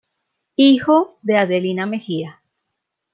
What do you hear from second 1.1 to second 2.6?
de Adelina Mejía.